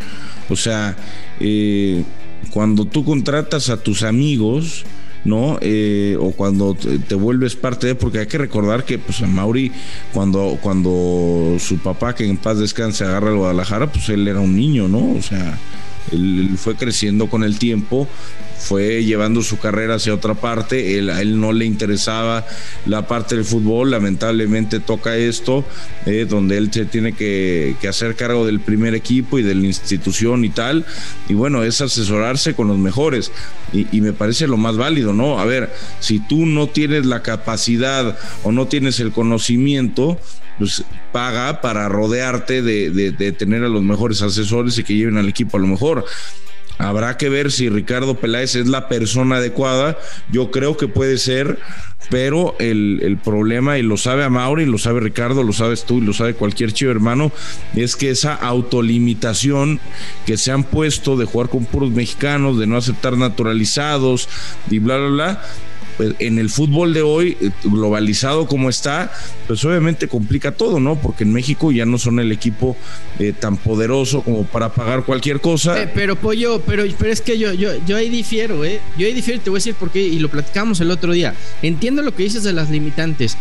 O 0.48 0.56
sea, 0.56 0.96
eh, 1.38 2.02
cuando 2.50 2.84
tú 2.84 3.04
contratas 3.04 3.70
a 3.70 3.80
tus 3.80 4.02
amigos, 4.02 4.84
¿no? 5.24 5.58
Eh, 5.60 6.16
o 6.20 6.30
cuando 6.32 6.74
te, 6.74 7.14
vuelves 7.14 7.56
parte 7.56 7.88
de, 7.88 7.94
porque 7.94 8.20
hay 8.20 8.26
que 8.26 8.38
recordar 8.38 8.84
que 8.84 8.98
pues 8.98 9.22
a 9.22 9.26
Mauri, 9.26 9.72
cuando, 10.12 10.58
cuando 10.60 11.56
su 11.58 11.78
papá, 11.78 12.14
que 12.14 12.26
en 12.26 12.36
paz 12.36 12.58
descanse, 12.58 13.04
agarra 13.04 13.30
el 13.30 13.36
Guadalajara, 13.36 13.90
pues 13.90 14.08
él 14.08 14.26
era 14.28 14.40
un 14.40 14.56
niño, 14.56 14.88
¿no? 14.88 15.12
O 15.12 15.22
sea, 15.22 15.58
él 16.12 16.56
fue 16.56 16.76
creciendo 16.76 17.28
con 17.28 17.44
el 17.44 17.58
tiempo, 17.58 18.08
fue 18.58 19.04
llevando 19.04 19.42
su 19.42 19.58
carrera 19.58 19.94
hacia 19.94 20.12
otra 20.12 20.34
parte, 20.34 20.98
él, 20.98 21.10
a 21.10 21.22
él 21.22 21.40
no 21.40 21.52
le 21.52 21.64
interesaba 21.64 22.44
la 22.86 23.06
parte 23.06 23.36
del 23.36 23.44
fútbol, 23.44 23.92
lamentablemente 23.92 24.80
toca 24.80 25.16
esto, 25.16 25.64
eh, 26.06 26.26
donde 26.28 26.56
él 26.56 26.70
se 26.72 26.84
tiene 26.84 27.12
que, 27.12 27.76
hacer 27.88 28.16
cargo 28.16 28.44
del 28.44 28.60
primer 28.60 28.94
equipo 28.94 29.38
y 29.38 29.42
de 29.42 29.54
la 29.54 29.64
institución 29.64 30.44
y 30.44 30.50
tal, 30.50 30.84
y 31.28 31.34
bueno, 31.34 31.62
es 31.62 31.80
asesorarse 31.80 32.54
con 32.54 32.68
los 32.68 32.78
mejores, 32.78 33.30
y, 33.72 33.86
y 33.96 34.00
me 34.00 34.12
parece 34.12 34.46
lo 34.46 34.56
más 34.56 34.76
válido, 34.76 35.12
¿no? 35.12 35.38
A 35.38 35.44
ver, 35.44 35.72
si 36.00 36.18
tú 36.18 36.44
no 36.44 36.66
tienes 36.68 37.06
la 37.06 37.22
capacidad 37.22 38.18
o 38.42 38.52
no 38.52 38.66
tienes 38.66 38.98
el 39.00 39.12
conocimiento, 39.12 40.18
pues 40.58 40.84
paga 41.12 41.60
para 41.60 41.88
rodearte 41.88 42.62
de, 42.62 43.32
tener 43.32 43.64
a 43.64 43.68
los 43.68 43.82
mejores 43.82 44.22
asesores 44.22 44.78
y 44.78 44.84
que 44.84 44.94
lleven 44.94 45.16
al 45.16 45.28
equipo 45.28 45.56
a 45.56 45.60
lo 45.60 45.66
mejor. 45.66 46.04
Habrá 46.78 47.16
que 47.16 47.28
ver 47.28 47.50
si 47.50 47.68
Ricardo 47.68 48.14
Peláez 48.14 48.54
es 48.54 48.68
la 48.68 48.88
persona 48.88 49.36
adecuada. 49.36 49.98
Yo 50.30 50.52
creo 50.52 50.76
que 50.76 50.86
puede 50.86 51.18
ser, 51.18 51.58
pero 52.08 52.54
el, 52.60 53.18
problema, 53.24 53.78
y 53.78 53.82
lo 53.82 53.96
sabe 53.96 54.22
a 54.22 54.30
Mauri, 54.30 54.64
lo 54.64 54.78
sabe 54.78 55.00
Ricardo, 55.00 55.42
lo 55.42 55.52
sabes 55.52 55.84
tú 55.84 55.98
y 55.98 56.02
lo 56.02 56.12
sabe 56.12 56.34
cualquier 56.34 56.72
chivo 56.72 56.92
hermano, 56.92 57.32
es 57.74 57.96
que 57.96 58.10
esa 58.10 58.32
autolimitación 58.32 59.80
que 60.24 60.36
se 60.36 60.52
han 60.52 60.62
puesto 60.62 61.16
de 61.16 61.24
jugar 61.24 61.48
con 61.48 61.64
puros 61.64 61.90
mexicanos, 61.90 62.60
de 62.60 62.68
no 62.68 62.76
aceptar 62.76 63.16
naturalizados 63.16 64.28
y 64.70 64.78
bla, 64.78 64.98
bla, 64.98 65.08
bla, 65.08 65.42
pues, 65.98 66.14
en 66.20 66.38
el 66.38 66.48
fútbol 66.48 66.94
de 66.94 67.02
hoy, 67.02 67.36
eh, 67.40 67.50
globalizado 67.64 68.46
como 68.46 68.70
está, 68.70 69.12
pues 69.46 69.62
obviamente 69.64 70.08
complica 70.08 70.52
todo, 70.52 70.80
¿no? 70.80 70.96
Porque 70.96 71.24
en 71.24 71.32
México 71.32 71.70
ya 71.70 71.84
no 71.84 71.98
son 71.98 72.20
el 72.20 72.32
equipo 72.32 72.76
eh, 73.18 73.34
tan 73.38 73.58
poderoso 73.58 74.22
como 74.22 74.44
para 74.44 74.72
pagar 74.72 75.04
cualquier 75.04 75.40
cosa. 75.40 75.82
Eh, 75.82 75.90
pero 75.94 76.16
Pollo, 76.16 76.62
pero, 76.64 76.84
pero 76.98 77.12
es 77.12 77.20
que 77.20 77.38
yo, 77.38 77.52
yo, 77.52 77.72
yo 77.84 77.96
ahí 77.96 78.08
difiero, 78.08 78.64
¿eh? 78.64 78.80
Yo 78.96 79.06
ahí 79.06 79.12
difiero, 79.12 79.40
te 79.42 79.50
voy 79.50 79.58
a 79.58 79.60
decir 79.60 79.74
por 79.74 79.90
qué, 79.90 80.00
y 80.00 80.18
lo 80.20 80.30
platicamos 80.30 80.80
el 80.80 80.90
otro 80.90 81.12
día. 81.12 81.34
Entiendo 81.60 82.00
lo 82.02 82.14
que 82.14 82.22
dices 82.22 82.44
de 82.44 82.54
las 82.54 82.70
limitantes, 82.70 83.36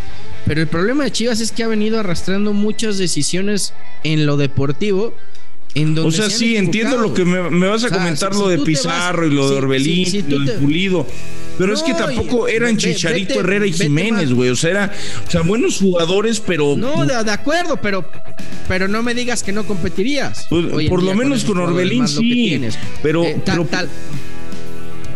pero 0.46 0.60
el 0.60 0.68
problema 0.68 1.06
de 1.06 1.12
Chivas 1.12 1.40
es 1.40 1.52
que 1.54 1.64
ha 1.64 1.68
venido 1.68 2.00
arrastrando 2.00 2.52
muchas 2.52 2.98
decisiones 2.98 3.74
en 4.04 4.26
lo 4.26 4.36
deportivo 4.36 5.14
o 6.04 6.12
sea, 6.12 6.30
sí, 6.30 6.56
entiendo 6.56 6.98
lo 6.98 7.14
que 7.14 7.24
me, 7.24 7.68
vas 7.68 7.84
a 7.84 7.90
comentar, 7.90 8.34
lo 8.34 8.48
de 8.48 8.60
Pizarro 8.60 9.28
y 9.28 9.32
lo 9.32 9.50
de 9.50 9.58
Orbelín, 9.58 10.08
y 10.08 10.22
lo 10.24 10.40
de 10.40 10.54
Pulido. 10.54 11.08
Pero 11.58 11.74
es 11.74 11.82
que 11.82 11.94
tampoco 11.94 12.48
eran 12.48 12.78
Chicharito 12.78 13.40
Herrera 13.40 13.66
y 13.66 13.74
Jiménez, 13.74 14.32
güey. 14.34 14.50
O 14.50 14.56
sea, 14.56 14.70
era, 14.70 14.92
o 15.28 15.32
sea, 15.32 15.42
buenos 15.42 15.80
jugadores, 15.80 16.40
pero. 16.40 16.76
No, 16.78 17.06
de, 17.06 17.32
acuerdo, 17.32 17.78
pero, 17.78 18.10
pero 18.68 18.88
no 18.88 19.02
me 19.04 19.14
digas 19.14 19.44
que 19.44 19.52
no 19.52 19.66
competirías. 19.66 20.48
Pues, 20.50 20.90
por 20.90 21.04
lo 21.04 21.14
menos 21.16 21.44
con, 21.44 21.58
Orbelín 21.58 22.08
sí. 22.08 22.62
Pero, 23.02 23.24
eh, 23.24 23.42
pero 23.44 23.68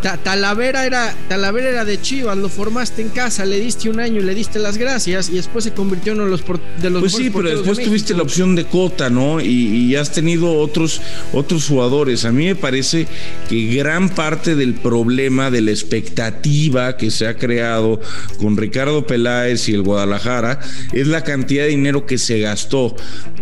Talavera 0.02 0.84
era, 0.84 1.14
Talavera 1.28 1.68
era 1.68 1.84
de 1.84 2.00
Chivas, 2.00 2.36
lo 2.36 2.48
formaste 2.48 3.02
en 3.02 3.10
casa, 3.10 3.44
le 3.44 3.60
diste 3.60 3.88
un 3.88 4.00
año 4.00 4.20
y 4.20 4.24
le 4.24 4.34
diste 4.34 4.58
las 4.58 4.76
gracias 4.76 5.30
y 5.30 5.34
después 5.34 5.64
se 5.64 5.72
convirtió 5.72 6.12
en 6.12 6.18
uno 6.20 6.24
de 6.24 6.30
los, 6.32 6.44
de 6.80 6.90
los 6.90 7.00
Pues 7.00 7.12
sí, 7.14 7.30
pero 7.30 7.48
después 7.50 7.78
tuviste 7.78 8.12
la 8.12 8.22
opción 8.22 8.56
de 8.56 8.64
Cota, 8.64 9.10
¿no? 9.10 9.40
Y, 9.40 9.92
has 9.92 10.10
tenido 10.10 10.58
otros, 10.58 11.02
otros 11.32 11.68
jugadores. 11.68 12.24
A 12.24 12.32
mí 12.32 12.46
me 12.46 12.56
parece 12.56 13.06
que 13.48 13.66
gran 13.76 14.08
parte 14.08 14.56
del 14.56 14.74
problema, 14.74 15.50
de 15.50 15.60
la 15.60 15.70
expectativa 15.70 16.96
que 16.96 17.10
se 17.10 17.26
ha 17.26 17.36
creado 17.36 18.00
con 18.38 18.56
Ricardo 18.56 19.06
Peláez 19.06 19.68
y 19.68 19.74
el 19.74 19.82
Guadalajara 19.82 20.60
es 20.92 21.06
la 21.06 21.22
cantidad 21.22 21.64
de 21.64 21.70
dinero 21.70 22.06
que 22.06 22.18
se 22.18 22.40
gastó. 22.40 22.96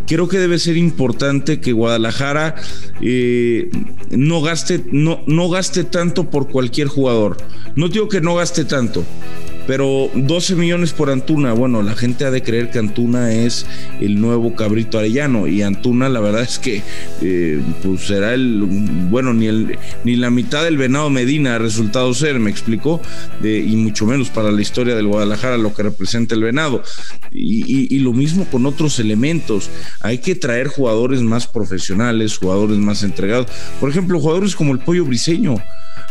Creo 0.06 0.28
que 0.28 0.38
debe 0.38 0.58
ser 0.58 0.76
importante 0.76 1.60
que 1.60 1.72
Guadalajara 1.72 2.56
eh, 3.00 3.70
no 4.10 4.42
gaste, 4.42 4.84
no, 4.90 5.22
no 5.26 5.48
gaste 5.48 5.84
tanto 5.84 6.28
por 6.28 6.49
cualquier 6.50 6.88
jugador. 6.88 7.36
No 7.76 7.88
digo 7.88 8.08
que 8.08 8.20
no 8.20 8.34
gaste 8.34 8.64
tanto, 8.64 9.04
pero 9.66 10.10
12 10.14 10.56
millones 10.56 10.92
por 10.92 11.10
Antuna, 11.10 11.52
bueno, 11.52 11.82
la 11.82 11.94
gente 11.94 12.24
ha 12.24 12.32
de 12.32 12.42
creer 12.42 12.70
que 12.72 12.80
Antuna 12.80 13.32
es 13.32 13.66
el 14.00 14.20
nuevo 14.20 14.56
cabrito 14.56 14.98
arellano 14.98 15.46
y 15.46 15.62
Antuna 15.62 16.08
la 16.08 16.18
verdad 16.18 16.42
es 16.42 16.58
que 16.58 16.82
eh, 17.22 17.62
pues 17.82 18.00
será 18.00 18.34
el, 18.34 18.64
bueno, 19.10 19.32
ni, 19.32 19.46
el, 19.46 19.78
ni 20.02 20.16
la 20.16 20.30
mitad 20.30 20.64
del 20.64 20.76
venado 20.76 21.08
Medina 21.08 21.54
ha 21.54 21.58
resultado 21.58 22.12
ser, 22.14 22.40
me 22.40 22.50
explicó, 22.50 23.00
y 23.44 23.76
mucho 23.76 24.06
menos 24.06 24.28
para 24.30 24.50
la 24.50 24.60
historia 24.60 24.96
del 24.96 25.06
Guadalajara 25.06 25.56
lo 25.56 25.72
que 25.72 25.84
representa 25.84 26.34
el 26.34 26.42
venado. 26.42 26.82
Y 27.30 27.98
lo 28.00 28.12
mismo 28.12 28.46
con 28.46 28.66
otros 28.66 28.98
elementos, 28.98 29.70
hay 30.00 30.18
que 30.18 30.34
traer 30.34 30.66
jugadores 30.66 31.20
más 31.20 31.46
profesionales, 31.46 32.38
jugadores 32.38 32.78
más 32.78 33.04
entregados, 33.04 33.46
por 33.78 33.88
ejemplo, 33.88 34.18
jugadores 34.18 34.56
como 34.56 34.72
el 34.72 34.80
Pollo 34.80 35.04
Briseño. 35.04 35.56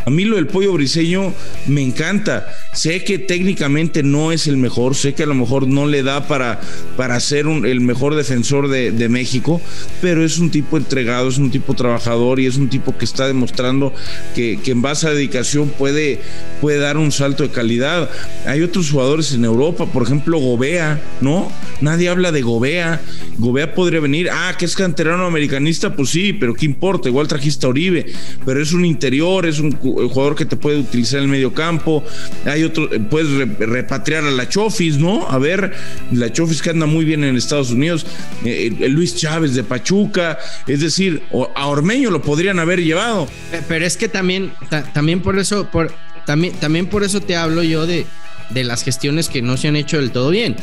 A 0.09 0.11
mí 0.11 0.25
lo 0.25 0.37
del 0.37 0.47
pollo 0.47 0.73
briseño 0.73 1.35
me 1.67 1.83
encanta. 1.83 2.47
Sé 2.73 3.03
que 3.03 3.19
técnicamente 3.19 4.01
no 4.01 4.31
es 4.31 4.47
el 4.47 4.57
mejor, 4.57 4.95
sé 4.95 5.13
que 5.13 5.21
a 5.21 5.27
lo 5.27 5.35
mejor 5.35 5.67
no 5.67 5.85
le 5.85 6.01
da 6.01 6.27
para, 6.27 6.59
para 6.97 7.19
ser 7.19 7.45
el 7.45 7.81
mejor 7.81 8.15
defensor 8.15 8.69
de, 8.69 9.09
México, 9.09 9.61
pero 10.01 10.25
es 10.25 10.39
un 10.39 10.49
tipo 10.49 10.77
entregado, 10.77 11.29
es 11.29 11.37
un 11.37 11.51
tipo 11.51 11.75
trabajador 11.75 12.39
y 12.39 12.47
es 12.47 12.57
un 12.57 12.69
tipo 12.69 12.97
que 12.97 13.05
está 13.05 13.27
demostrando 13.27 13.93
que, 14.33 14.59
en 14.65 14.81
base 14.81 15.07
a 15.07 15.11
dedicación 15.11 15.69
puede, 15.69 16.21
puede 16.59 16.79
dar 16.79 16.97
un 16.97 17.11
salto 17.11 17.43
de 17.43 17.49
calidad. 17.49 18.09
Hay 18.47 18.63
otros 18.63 18.89
jugadores 18.89 19.31
en 19.33 19.45
Europa, 19.45 19.85
por 19.85 20.01
ejemplo 20.03 20.39
Gobea, 20.39 20.99
¿no? 21.21 21.51
Nadie 21.81 22.09
habla 22.09 22.31
de 22.31 22.41
Gobea. 22.41 23.01
Gobea 23.37 23.75
podría 23.75 23.99
venir, 23.99 24.29
ah, 24.31 24.55
que 24.57 24.65
es 24.65 24.75
canterano 24.75 25.25
americanista, 25.25 25.95
pues 25.95 26.09
sí, 26.09 26.33
pero 26.33 26.55
¿qué 26.55 26.65
importa? 26.65 27.09
Igual 27.09 27.27
trajiste 27.27 27.65
a 27.65 27.69
Oribe, 27.69 28.05
pero 28.45 28.61
es 28.61 28.73
un 28.73 28.85
interior, 28.85 29.45
es 29.45 29.59
un 29.59 29.71
jugador 30.07 30.35
que 30.35 30.45
te 30.45 30.55
puede 30.55 30.79
utilizar 30.79 31.19
en 31.19 31.25
el 31.25 31.29
medio 31.29 31.53
campo. 31.53 32.03
Hay 32.45 32.63
otro, 32.63 32.89
puedes 33.09 33.29
repatriar 33.59 34.23
a 34.23 34.31
la 34.31 34.47
Chofis, 34.47 34.97
¿no? 34.97 35.27
A 35.27 35.37
ver, 35.37 35.73
la 36.11 36.31
Chofis 36.31 36.61
que 36.61 36.69
anda 36.69 36.85
muy 36.85 37.05
bien 37.05 37.23
en 37.23 37.35
Estados 37.35 37.71
Unidos, 37.71 38.05
eh, 38.45 38.75
eh, 38.79 38.89
Luis 38.89 39.15
Chávez 39.15 39.55
de 39.55 39.63
Pachuca, 39.63 40.37
es 40.67 40.81
decir, 40.81 41.23
a 41.55 41.67
Ormeño 41.67 42.11
lo 42.11 42.21
podrían 42.21 42.59
haber 42.59 42.81
llevado. 42.81 43.27
Pero 43.67 43.85
es 43.85 43.97
que 43.97 44.07
también, 44.09 44.51
también 44.93 45.21
por 45.21 45.37
eso, 45.39 45.69
por, 45.69 45.93
también, 46.25 46.53
también 46.55 46.87
por 46.87 47.03
eso 47.03 47.21
te 47.21 47.35
hablo 47.35 47.63
yo 47.63 47.85
de, 47.85 48.05
de 48.49 48.63
las 48.63 48.83
gestiones 48.83 49.29
que 49.29 49.41
no 49.41 49.57
se 49.57 49.67
han 49.67 49.75
hecho 49.75 49.97
del 49.97 50.11
todo 50.11 50.29
bien. 50.29 50.55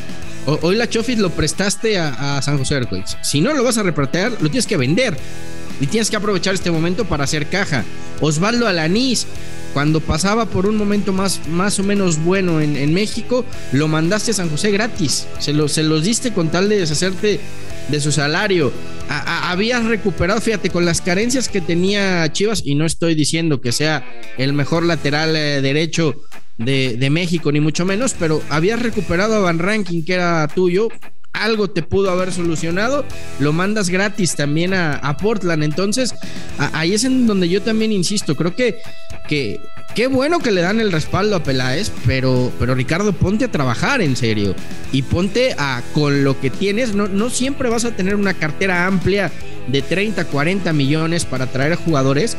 hoy 0.45 0.75
la 0.75 0.89
Chofis 0.89 1.17
lo 1.17 1.29
prestaste 1.31 1.97
a, 1.97 2.41
San 2.41 2.57
José 2.57 2.75
Earthquakes. 2.75 3.17
Si 3.21 3.41
no 3.41 3.53
lo 3.53 3.63
vas 3.63 3.77
a 3.77 3.83
repatriar, 3.83 4.31
lo 4.31 4.49
tienes 4.49 4.67
que 4.67 4.77
vender. 4.77 5.17
Y 5.79 5.87
tienes 5.87 6.09
que 6.09 6.15
aprovechar 6.15 6.55
este 6.55 6.71
momento 6.71 7.05
para 7.05 7.23
hacer 7.23 7.47
caja. 7.47 7.83
Osvaldo 8.19 8.67
Alanís, 8.67 9.27
cuando 9.73 9.99
pasaba 9.99 10.45
por 10.47 10.65
un 10.65 10.75
momento 10.75 11.13
más, 11.13 11.47
más 11.47 11.79
o 11.79 11.83
menos 11.83 12.23
bueno 12.23 12.61
en, 12.61 12.93
México, 12.93 13.45
lo 13.71 13.87
mandaste 13.87 14.31
a 14.31 14.33
San 14.33 14.49
José 14.49 14.71
gratis. 14.71 15.27
Se, 15.39 15.53
lo, 15.53 15.67
se 15.67 15.83
los 15.83 16.03
diste 16.03 16.33
con 16.33 16.49
tal 16.49 16.69
de 16.69 16.79
deshacerte 16.79 17.39
de 17.89 18.01
su 18.01 18.11
salario. 18.11 18.71
habías 19.07 19.85
recuperado, 19.85 20.41
fíjate, 20.41 20.69
con 20.69 20.85
las 20.85 21.01
carencias 21.01 21.47
que 21.47 21.61
tenía 21.61 22.31
Chivas, 22.31 22.61
y 22.65 22.75
no 22.75 22.85
estoy 22.85 23.15
diciendo 23.15 23.61
que 23.61 23.71
sea 23.71 24.03
el 24.37 24.53
mejor 24.53 24.83
lateral 24.83 25.35
eh, 25.35 25.61
derecho 25.61 26.15
de, 26.57 26.97
de, 26.97 27.09
México, 27.09 27.51
ni 27.51 27.59
mucho 27.59 27.85
menos, 27.85 28.15
pero 28.17 28.41
habías 28.49 28.81
recuperado 28.81 29.35
a 29.35 29.39
Van 29.39 29.59
Ranking, 29.59 30.03
que 30.03 30.13
era 30.13 30.47
tuyo, 30.47 30.89
algo 31.43 31.69
te 31.69 31.83
pudo 31.83 32.11
haber 32.11 32.31
solucionado, 32.31 33.05
lo 33.39 33.53
mandas 33.53 33.89
gratis 33.89 34.35
también 34.35 34.73
a, 34.73 35.17
Portland. 35.17 35.63
Entonces, 35.63 36.13
ahí 36.73 36.93
es 36.93 37.03
en 37.03 37.27
donde 37.27 37.49
yo 37.49 37.61
también 37.61 37.91
insisto, 37.91 38.35
creo 38.35 38.55
que, 38.55 38.79
que 39.27 39.59
qué 39.95 40.07
bueno 40.07 40.39
que 40.39 40.51
le 40.51 40.61
dan 40.61 40.79
el 40.79 40.91
respaldo 40.91 41.35
a 41.35 41.43
Peláez, 41.43 41.91
pero, 42.05 42.51
pero 42.59 42.75
Ricardo, 42.75 43.13
ponte 43.13 43.45
a 43.45 43.51
trabajar 43.51 44.01
en 44.01 44.15
serio 44.15 44.53
y 44.91 45.01
ponte 45.01 45.55
a 45.57 45.81
con 45.93 46.23
lo 46.23 46.39
que 46.39 46.49
tienes, 46.49 46.93
no, 46.93 47.07
no 47.07 47.29
siempre 47.29 47.69
vas 47.69 47.85
a 47.85 47.95
tener 47.95 48.15
una 48.15 48.33
cartera 48.33 48.85
amplia 48.85 49.31
de 49.67 49.81
30, 49.81 50.25
40 50.25 50.71
millones 50.73 51.25
para 51.25 51.47
traer 51.47 51.75
jugadores, 51.75 52.37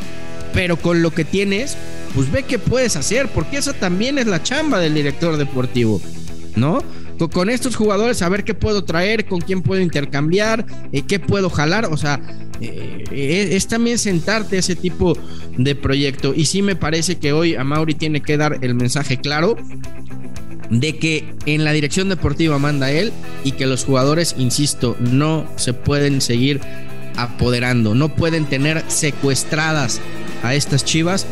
pero 0.53 0.77
con 0.77 1.03
lo 1.03 1.11
que 1.11 1.25
tienes, 1.25 1.77
pues 2.15 2.31
ve 2.31 2.43
qué 2.43 2.59
puedes 2.59 2.97
hacer, 2.97 3.29
porque 3.29 3.59
esa 3.59 3.73
también 3.73 4.19
es 4.19 4.27
la 4.27 4.43
chamba 4.43 4.79
del 4.79 4.95
director 4.95 5.37
deportivo, 5.37 6.01
¿no? 6.57 6.83
Con 7.27 7.51
estos 7.51 7.75
jugadores, 7.75 8.23
a 8.23 8.29
ver 8.29 8.45
qué 8.45 8.55
puedo 8.55 8.85
traer, 8.85 9.27
con 9.27 9.41
quién 9.41 9.63
puedo 9.63 9.81
intercambiar, 9.81 10.65
eh, 10.93 11.03
qué 11.03 11.19
puedo 11.19 11.51
jalar. 11.51 11.87
O 11.87 11.97
sea, 11.97 12.21
eh, 12.61 13.05
eh, 13.11 13.49
es, 13.53 13.67
también 13.67 13.99
sentarte 13.99 14.57
a 14.57 14.59
ese 14.61 14.77
tipo 14.77 15.19
de 15.57 15.75
proyecto. 15.75 16.33
Y 16.35 16.45
sí 16.45 16.63
me 16.63 16.77
parece 16.77 17.19
que 17.19 17.33
hoy 17.33 17.57
a 17.57 17.65
Mauri 17.65 17.95
tiene 17.95 18.21
que 18.21 18.37
dar 18.37 18.59
el 18.61 18.75
mensaje 18.75 19.19
claro 19.19 19.57
de 20.71 20.99
que 20.99 21.35
en 21.47 21.65
la 21.65 21.73
dirección 21.73 22.09
deportiva 22.09 22.59
manda 22.59 22.91
él 22.93 23.13
y 23.43 23.53
que 23.53 23.67
los 23.67 23.85
jugadores, 23.85 24.35
insisto, 24.39 24.97
no 25.01 25.51
se 25.57 25.73
pueden 25.73 26.21
seguir 26.21 26.61
apoderando, 27.17 27.95
no 27.95 28.15
pueden 28.15 28.45
tener 28.45 28.85
secuestradas 28.87 30.01
a 30.43 30.55
estas 30.55 30.85
chivas 30.85 31.27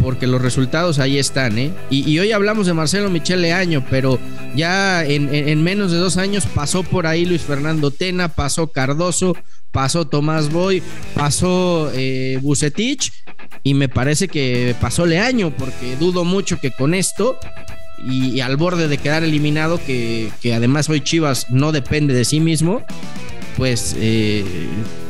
porque 0.00 0.26
los 0.26 0.40
resultados 0.40 0.98
ahí 0.98 1.18
están, 1.18 1.58
¿eh? 1.58 1.72
Y, 1.90 2.18
hoy 2.18 2.32
hablamos 2.32 2.66
de 2.66 2.74
Marcelo 2.74 3.10
Michele 3.10 3.52
Año, 3.52 3.84
pero 3.90 4.18
ya 4.54 5.04
en, 5.04 5.62
menos 5.62 5.92
de 5.92 5.98
dos 5.98 6.16
años 6.16 6.46
pasó 6.46 6.82
por 6.82 7.06
ahí 7.06 7.24
Luis 7.24 7.42
Fernando 7.42 7.90
Tena, 7.90 8.28
pasó 8.28 8.68
Cardoso, 8.68 9.36
pasó 9.72 10.06
Tomás 10.06 10.50
Boy, 10.50 10.82
pasó 11.14 11.90
eh, 11.94 12.38
Bucetich 12.42 13.12
y 13.62 13.74
me 13.74 13.88
parece 13.88 14.28
que 14.28 14.74
pasó 14.80 15.06
Leaño, 15.06 15.50
porque 15.56 15.96
dudo 15.96 16.24
mucho 16.24 16.58
que 16.60 16.70
con 16.70 16.94
esto 16.94 17.38
y, 18.06 18.40
al 18.40 18.56
borde 18.56 18.88
de 18.88 18.98
quedar 18.98 19.24
eliminado, 19.24 19.80
que, 19.84 20.30
que, 20.40 20.54
además 20.54 20.88
hoy 20.88 21.00
Chivas 21.00 21.46
no 21.50 21.72
depende 21.72 22.14
de 22.14 22.24
sí 22.24 22.40
mismo, 22.40 22.82
pues 23.58 23.96
eh, 23.98 24.44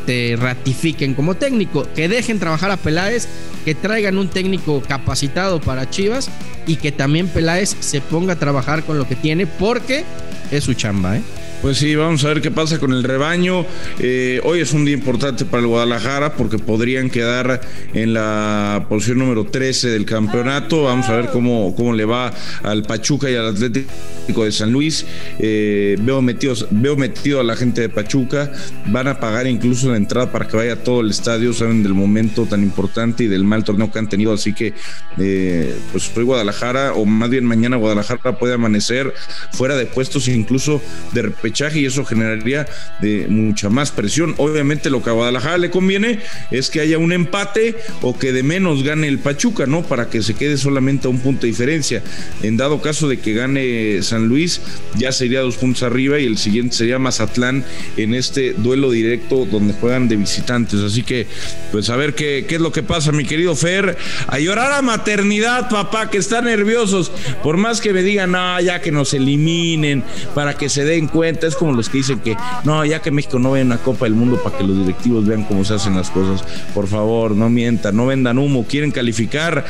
te 0.06 0.34
ratifiquen 0.36 1.14
como 1.14 1.34
técnico, 1.34 1.86
que 1.94 2.08
dejen 2.08 2.38
trabajar 2.38 2.70
a 2.70 2.78
Peláez, 2.78 3.28
que 3.66 3.74
traigan 3.74 4.16
un 4.16 4.28
técnico 4.28 4.82
capacitado 4.82 5.60
para 5.60 5.88
Chivas 5.90 6.30
y 6.66 6.76
que 6.76 6.90
también 6.90 7.28
Peláez 7.28 7.76
se 7.78 8.00
ponga 8.00 8.32
a 8.32 8.36
trabajar 8.36 8.84
con 8.84 8.98
lo 8.98 9.06
que 9.06 9.16
tiene 9.16 9.46
porque 9.46 10.04
es 10.50 10.64
su 10.64 10.72
chamba, 10.72 11.18
¿eh? 11.18 11.22
Pues 11.60 11.78
sí, 11.78 11.96
vamos 11.96 12.24
a 12.24 12.28
ver 12.28 12.40
qué 12.40 12.52
pasa 12.52 12.78
con 12.78 12.92
el 12.92 13.02
rebaño. 13.02 13.66
Eh, 13.98 14.40
hoy 14.44 14.60
es 14.60 14.72
un 14.72 14.84
día 14.84 14.94
importante 14.94 15.44
para 15.44 15.60
el 15.60 15.66
Guadalajara 15.66 16.34
porque 16.34 16.56
podrían 16.56 17.10
quedar 17.10 17.60
en 17.94 18.14
la 18.14 18.86
posición 18.88 19.18
número 19.18 19.44
13 19.44 19.88
del 19.88 20.04
campeonato. 20.04 20.84
Vamos 20.84 21.08
a 21.08 21.16
ver 21.16 21.30
cómo, 21.32 21.74
cómo 21.74 21.94
le 21.94 22.04
va 22.04 22.32
al 22.62 22.84
Pachuca 22.84 23.28
y 23.28 23.34
al 23.34 23.48
Atlético 23.48 24.44
de 24.44 24.52
San 24.52 24.70
Luis. 24.70 25.04
Eh, 25.40 25.96
veo, 26.00 26.22
metidos, 26.22 26.68
veo 26.70 26.96
metido 26.96 27.40
a 27.40 27.42
la 27.42 27.56
gente 27.56 27.80
de 27.80 27.88
Pachuca. 27.88 28.52
Van 28.86 29.08
a 29.08 29.18
pagar 29.18 29.48
incluso 29.48 29.90
la 29.90 29.96
entrada 29.96 30.30
para 30.30 30.46
que 30.46 30.56
vaya 30.56 30.84
todo 30.84 31.00
el 31.00 31.10
estadio. 31.10 31.52
Saben 31.52 31.82
del 31.82 31.94
momento 31.94 32.46
tan 32.46 32.62
importante 32.62 33.24
y 33.24 33.26
del 33.26 33.42
mal 33.42 33.64
torneo 33.64 33.90
que 33.90 33.98
han 33.98 34.08
tenido. 34.08 34.32
Así 34.32 34.54
que, 34.54 34.74
eh, 35.18 35.74
pues 35.90 36.04
soy 36.04 36.22
Guadalajara, 36.22 36.92
o 36.92 37.04
más 37.04 37.30
bien 37.30 37.44
mañana 37.44 37.76
Guadalajara 37.76 38.38
puede 38.38 38.54
amanecer 38.54 39.12
fuera 39.52 39.74
de 39.74 39.86
puestos, 39.86 40.28
incluso 40.28 40.80
de 41.12 41.22
repente 41.22 41.47
y 41.74 41.86
eso 41.86 42.04
generaría 42.04 42.66
de 43.00 43.26
mucha 43.28 43.68
más 43.68 43.90
presión. 43.90 44.34
Obviamente 44.38 44.90
lo 44.90 45.02
que 45.02 45.10
a 45.10 45.12
Guadalajara 45.12 45.58
le 45.58 45.70
conviene 45.70 46.20
es 46.50 46.70
que 46.70 46.80
haya 46.80 46.98
un 46.98 47.12
empate 47.12 47.76
o 48.02 48.18
que 48.18 48.32
de 48.32 48.42
menos 48.42 48.82
gane 48.82 49.08
el 49.08 49.18
Pachuca, 49.18 49.66
¿no? 49.66 49.82
Para 49.82 50.08
que 50.08 50.22
se 50.22 50.34
quede 50.34 50.56
solamente 50.56 51.06
a 51.06 51.10
un 51.10 51.18
punto 51.20 51.42
de 51.42 51.48
diferencia. 51.48 52.02
En 52.42 52.56
dado 52.56 52.80
caso 52.80 53.08
de 53.08 53.18
que 53.18 53.32
gane 53.32 54.02
San 54.02 54.28
Luis, 54.28 54.60
ya 54.96 55.12
sería 55.12 55.40
dos 55.40 55.56
puntos 55.56 55.82
arriba 55.82 56.18
y 56.18 56.26
el 56.26 56.38
siguiente 56.38 56.76
sería 56.76 56.98
Mazatlán 56.98 57.64
en 57.96 58.14
este 58.14 58.52
duelo 58.52 58.90
directo 58.90 59.46
donde 59.46 59.74
juegan 59.74 60.08
de 60.08 60.16
visitantes. 60.16 60.80
Así 60.80 61.02
que, 61.02 61.26
pues 61.72 61.90
a 61.90 61.96
ver 61.96 62.14
qué, 62.14 62.44
qué 62.48 62.56
es 62.56 62.60
lo 62.60 62.72
que 62.72 62.82
pasa, 62.82 63.12
mi 63.12 63.24
querido 63.24 63.56
Fer. 63.56 63.96
A 64.26 64.38
llorar 64.38 64.72
a 64.72 64.82
maternidad, 64.82 65.68
papá, 65.68 66.10
que 66.10 66.18
están 66.18 66.44
nerviosos. 66.44 67.10
Por 67.42 67.56
más 67.56 67.80
que 67.80 67.92
me 67.92 68.02
digan, 68.02 68.32
no, 68.32 68.60
ya 68.60 68.80
que 68.80 68.92
nos 68.92 69.14
eliminen, 69.14 70.04
para 70.34 70.54
que 70.54 70.68
se 70.68 70.84
den 70.84 71.08
cuenta 71.08 71.37
es 71.46 71.56
como 71.56 71.72
los 71.72 71.88
que 71.88 71.98
dicen 71.98 72.20
que 72.20 72.36
no, 72.64 72.84
ya 72.84 73.00
que 73.00 73.10
México 73.10 73.38
no 73.38 73.52
ve 73.52 73.62
una 73.62 73.78
Copa 73.78 74.04
del 74.04 74.14
Mundo 74.14 74.40
para 74.42 74.58
que 74.58 74.64
los 74.64 74.78
directivos 74.78 75.26
vean 75.26 75.44
cómo 75.44 75.64
se 75.64 75.74
hacen 75.74 75.96
las 75.96 76.10
cosas. 76.10 76.44
Por 76.74 76.86
favor, 76.86 77.32
no 77.32 77.48
mientan, 77.48 77.96
no 77.96 78.06
vendan 78.06 78.38
humo, 78.38 78.64
quieren 78.68 78.90
calificar 78.90 79.64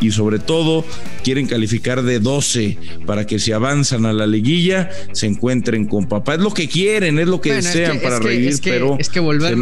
y 0.00 0.10
sobre 0.10 0.38
todo 0.38 0.84
quieren 1.24 1.46
calificar 1.46 2.02
de 2.02 2.20
12 2.20 2.78
para 3.06 3.26
que 3.26 3.38
si 3.38 3.52
avanzan 3.52 4.06
a 4.06 4.12
la 4.12 4.26
liguilla 4.26 4.90
se 5.12 5.26
encuentren 5.26 5.86
con 5.86 6.08
papá. 6.08 6.34
Es 6.34 6.40
lo 6.40 6.52
que 6.52 6.68
quieren, 6.68 7.18
es 7.18 7.28
lo 7.28 7.40
que 7.40 7.54
desean 7.54 8.00
para 8.00 8.18
reír, 8.18 8.58
pero 8.62 8.96
es 8.98 9.08
que 9.08 9.20
volver, 9.20 9.56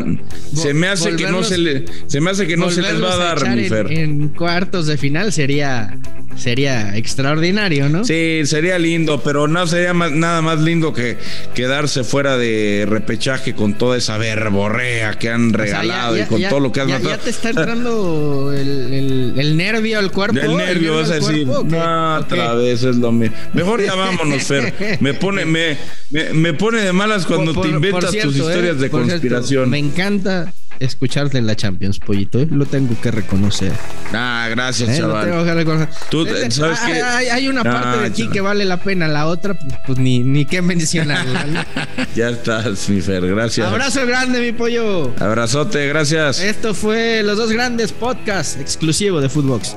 se, 0.55 0.75
me 0.75 0.89
hace 0.89 1.17
que 1.17 1.31
no 1.31 1.43
se 1.43 1.59
le, 1.59 1.85
se 2.07 2.21
me 2.21 2.31
hace 2.31 2.47
que 2.47 2.57
no 2.57 2.71
se 2.71 2.83
les 2.83 3.03
va 3.03 3.15
a 3.15 3.17
dar, 3.17 3.57
mi 3.57 3.69
Fer. 3.69 3.93
En 3.93 4.29
cuartos 4.29 4.87
de 4.87 4.97
final 4.97 5.33
sería 5.33 5.99
sería 6.37 6.97
extraordinario, 6.97 7.89
¿no? 7.89 8.05
Sí, 8.05 8.43
sería 8.45 8.79
lindo, 8.79 9.23
pero 9.23 9.49
no 9.49 9.67
sería 9.67 9.93
nada 9.93 10.43
más 10.43 10.61
lindo 10.61 10.93
que 10.93 11.17
quedarse 11.55 12.05
fuera 12.05 12.37
de 12.37 12.85
repechaje 12.89 13.55
con 13.55 13.75
toda 13.75 13.97
esa 13.97 14.19
verborrea 14.19 15.15
que 15.15 15.31
han 15.31 15.53
regalado 15.53 16.19
y 16.19 16.23
con 16.25 16.43
todo 16.43 16.61
lo 16.61 16.73
que 16.73 16.81
han 16.81 16.89
matado. 16.89 17.11
Ya 17.11 17.19
te 17.19 17.31
está 17.31 17.49
entrando 17.51 18.53
el, 18.53 19.57
nervio 19.57 19.99
al 19.99 20.13
cuerpo. 20.13 20.26
El 20.31 20.57
nervio, 20.57 20.97
vas 20.97 21.11
a 21.11 21.15
decir, 21.15 21.47
no, 21.47 22.17
otra 22.17 22.55
vez 22.55 22.83
es 22.83 22.97
lo 22.97 23.13
mismo. 23.13 23.37
Mejor 23.53 23.83
ya 23.83 23.95
vámonos, 23.97 24.43
Fer. 24.45 24.99
Me 25.01 25.15
pone, 25.15 25.45
me, 25.45 25.77
me, 26.11 26.55
pone 26.55 26.81
de 26.81 26.93
malas 26.93 27.27
cuando 27.27 27.59
te 27.61 27.69
inventas 27.69 28.11
tus 28.11 28.37
historias 28.37 28.77
¿eh? 28.77 28.81
de 28.81 28.91
conspiración. 28.91 29.71
me 29.71 29.79
encanta 29.79 30.53
escucharte 30.81 31.39
en 31.39 31.47
la 31.47 31.57
Champions, 31.57 31.99
pollito. 31.99 32.39
¿eh? 32.41 32.49
Lo 32.51 32.67
tengo 32.67 32.99
que 33.01 33.11
reconocer. 33.11 33.73
Ah, 34.13 34.47
gracias, 34.51 34.91
¿Eh? 34.91 34.99
chaval. 34.99 35.27
Lo 35.27 35.33
tengo 35.33 35.45
que 35.45 35.55
reconocer. 35.55 35.89
Tú, 36.11 36.27
¿sabes 36.51 36.79
ah, 37.03 37.17
hay, 37.17 37.49
una 37.49 37.63
parte 37.63 37.99
de 38.01 38.07
aquí 38.07 38.29
que 38.29 38.41
vale 38.41 38.65
la 38.65 38.79
pena, 38.79 39.09
la 39.09 39.27
otra, 39.27 39.55
pues, 39.55 39.75
pues 39.87 39.99
ni, 39.99 40.21
ni 40.21 40.45
qué 40.45 40.63
mencionarla. 40.63 41.67
ya 42.15 42.31
estás, 42.31 42.89
mi 42.89 43.01
Fer, 43.01 43.27
gracias. 43.27 43.67
Abrazo 43.67 44.07
grande, 44.07 44.41
mi 44.41 44.53
pollo. 44.53 45.15
Abrazote, 45.19 45.87
gracias. 45.89 46.41
Esto 46.41 46.75
fue 46.75 47.23
Los 47.23 47.39
Dos 47.39 47.53
Grandes 47.53 47.93
Podcast, 47.93 48.61
exclusivo 48.61 49.21
de 49.21 49.29
Footbox. 49.29 49.77